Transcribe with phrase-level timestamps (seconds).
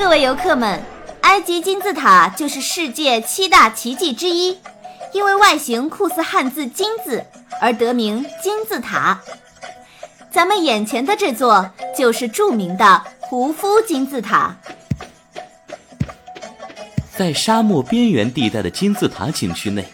[0.00, 0.82] 各位游客们，
[1.20, 4.58] 埃及金字塔就是世界七大奇迹之一，
[5.12, 7.22] 因为外形酷似汉字“金”字
[7.60, 9.20] 而得名金字塔。
[10.32, 14.56] 咱们眼前的这座就是著名的胡夫金字塔。
[17.14, 19.86] 在沙漠边缘地带的金字塔景区内，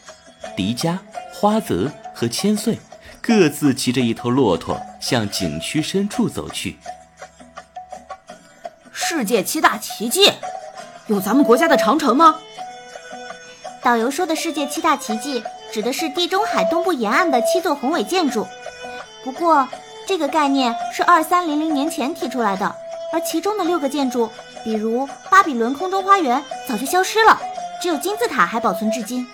[0.57, 0.97] 迪迦、
[1.33, 2.79] 花泽和千岁
[3.21, 6.77] 各自骑着一头骆驼向景区深处走去。
[9.09, 10.33] 世界七大奇迹，
[11.07, 12.35] 有咱们国家的长城吗？
[13.81, 18.45] 导游说的世界七大奇迹指的是地中海东部沿岸的七座宏伟建筑。
[19.23, 19.69] 不过，
[20.09, 22.75] 这个概念是二三零零年前提出来的，
[23.13, 24.29] 而其中的六个建筑，
[24.65, 27.41] 比如巴比伦空中花园，早就消失了，
[27.81, 29.25] 只有金字塔还保存至今。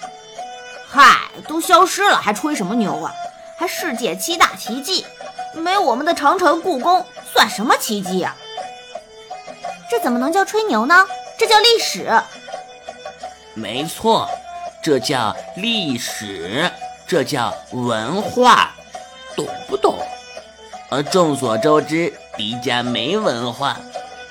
[0.87, 1.17] 嗨，
[1.49, 3.11] 都消失了还吹什么牛啊？
[3.57, 5.07] 还世界七大奇迹？
[5.55, 8.37] 没有我们的长城、故宫，算什么奇迹呀？
[9.93, 11.07] 这怎么能叫吹牛呢？
[11.37, 12.11] 这叫历史。
[13.53, 14.27] 没错，
[14.83, 16.73] 这叫历史，
[17.07, 18.71] 这叫文化，
[19.37, 19.99] 懂不懂？
[20.89, 23.77] 而众所周知，迪迦没文化，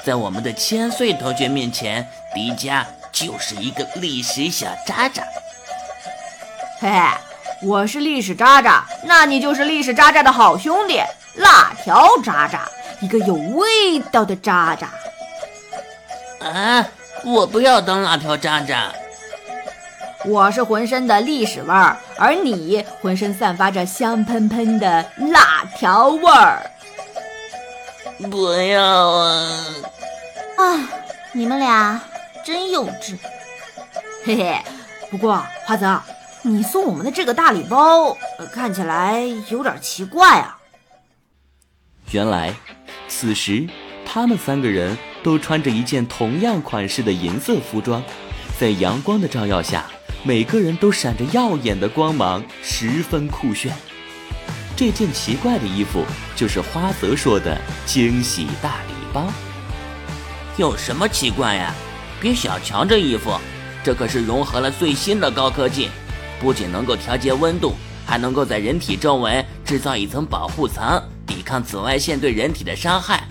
[0.03, 5.22] 在我们的千岁同学面前，迪迦就是一个历史小渣渣。
[6.80, 6.90] 嘿，
[7.62, 11.00] 我是历史渣渣，那你就是历史渣渣的好兄弟，
[11.36, 12.68] 辣条渣渣，
[13.00, 14.90] 一个有味道的渣渣。
[16.44, 16.88] 啊！
[17.23, 18.92] 我不要当辣条渣渣。
[20.25, 26.62] 我是浑身的历史味儿，而你浑身散发着香喷喷的辣条味儿。
[28.30, 29.66] 不要啊！
[30.58, 30.89] 啊，
[31.31, 32.00] 你们俩
[32.44, 33.17] 真幼稚。
[34.23, 34.62] 嘿嘿，
[35.09, 36.00] 不过花泽，
[36.44, 38.16] 你送我们的这个大礼包
[38.53, 40.59] 看起来有点奇怪啊。
[42.12, 42.53] 原来，
[43.08, 43.67] 此时
[44.06, 44.98] 他们三个人。
[45.24, 48.04] 都穿着一件同样款式的银色服装，
[48.60, 49.86] 在阳光的照耀下，
[50.24, 53.72] 每个人都闪着耀眼的光芒，十分酷炫。
[54.75, 56.03] 这件奇怪的衣服
[56.36, 57.56] 就是花泽说的
[57.86, 59.28] 惊喜大礼包。
[60.58, 61.72] 有什么奇怪呀？
[62.20, 63.38] 别小瞧这衣服，
[63.84, 65.90] 这可是融合了最新的高科技，
[66.40, 67.75] 不仅能够调节温度，
[68.08, 73.24] 还能够在人体周围制造一层保护层，抵抗紫外线对人体的伤害。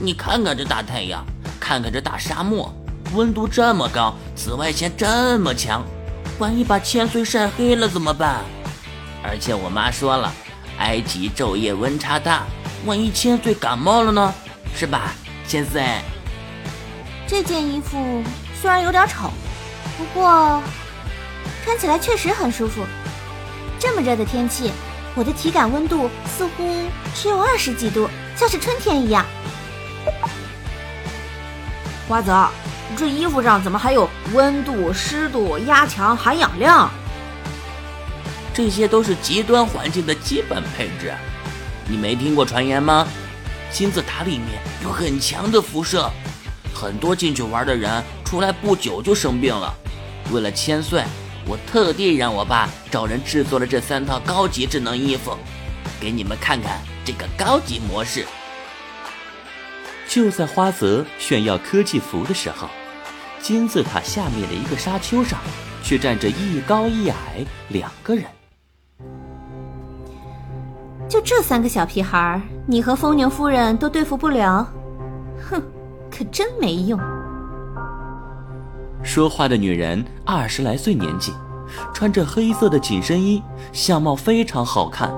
[0.00, 1.26] 你看看这大太阳，
[1.58, 2.72] 看看这大沙漠，
[3.14, 5.84] 温度这么高，紫外线这么强，
[6.38, 8.44] 万一把千岁晒黑了怎么办？
[9.24, 10.32] 而且我妈说了，
[10.78, 12.44] 埃及昼夜温差大，
[12.86, 14.32] 万一千岁感冒了呢？
[14.72, 15.12] 是吧，
[15.48, 15.84] 千岁？
[17.26, 18.22] 这件衣服
[18.62, 19.32] 虽然有点丑，
[19.98, 20.62] 不过
[21.64, 22.86] 穿起来确实很舒服。
[23.80, 24.70] 这么热的天气，
[25.16, 26.84] 我的体感温度似乎
[27.16, 29.26] 只有二十几度，像是春天一样。
[32.08, 32.48] 花泽，
[32.96, 36.90] 这衣服上怎么还有温度、湿度、压强、含氧量？
[38.54, 41.12] 这些都是极端环境的基本配置。
[41.86, 43.06] 你没听过传言吗？
[43.70, 46.10] 金字塔里面有很强的辐射，
[46.74, 49.72] 很多进去玩的人出来不久就生病了。
[50.32, 51.04] 为了千岁，
[51.46, 55.36] 我特地让我爸找人制作了这三套高级智能衣服，
[56.00, 58.24] 给你们看看这个高级模式。
[60.08, 62.66] 就在花泽炫耀科技服的时候，
[63.42, 65.38] 金字塔下面的一个沙丘上，
[65.82, 68.24] 却站着一高一矮两个人。
[71.08, 74.66] 就这三个小屁孩，你和疯牛夫人都对付不了？
[75.50, 75.62] 哼，
[76.10, 76.98] 可真没用。
[79.02, 81.34] 说话的女人二十来岁年纪，
[81.92, 83.42] 穿着黑色的紧身衣，
[83.74, 85.12] 相貌非常好看，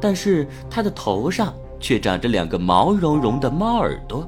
[0.00, 1.52] 但是她的头上。
[1.82, 4.26] 却长着两个毛茸茸的猫耳朵。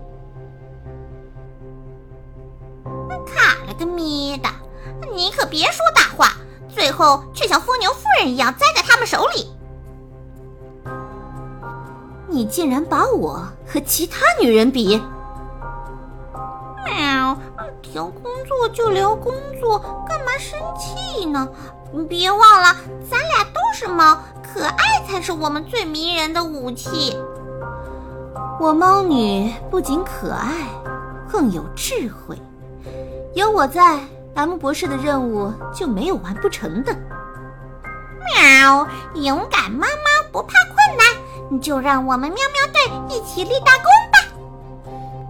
[3.24, 4.48] 卡了个咪的！
[5.14, 6.32] 你可别说大话，
[6.68, 9.48] 最后却像疯牛夫人一样栽在他们手里。
[12.28, 15.00] 你竟然把我和其他女人比！
[16.84, 17.38] 喵，
[17.92, 19.78] 聊工作就聊工作，
[20.08, 21.48] 干嘛生气呢？
[22.08, 22.74] 别忘了，
[23.08, 27.16] 咱俩都是猫，可爱才是我们最迷人的武器。
[28.60, 30.68] 我猫女不仅可爱，
[31.30, 32.40] 更有智慧。
[33.34, 33.98] 有我在
[34.34, 36.94] ，M 博士的任务就没有完不成的。
[38.36, 44.18] 喵，勇敢猫猫不怕困难，就让我们喵喵队一起立大功吧！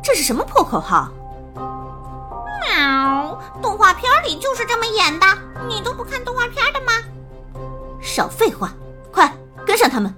[0.02, 1.08] 这是什么破口号？
[1.56, 5.26] 喵，动画片里就是这么演的，
[5.66, 6.92] 你都不看动画片的吗？
[8.00, 8.70] 少废话，
[9.10, 9.32] 快
[9.66, 10.14] 跟上他们！